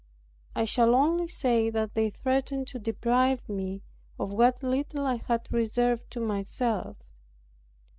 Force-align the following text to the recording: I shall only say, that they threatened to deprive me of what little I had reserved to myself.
I 0.55 0.65
shall 0.65 0.95
only 0.95 1.27
say, 1.27 1.69
that 1.69 1.93
they 1.93 2.09
threatened 2.09 2.65
to 2.69 2.79
deprive 2.79 3.47
me 3.47 3.83
of 4.17 4.33
what 4.33 4.63
little 4.63 5.05
I 5.05 5.17
had 5.17 5.45
reserved 5.53 6.09
to 6.09 6.19
myself. 6.19 6.97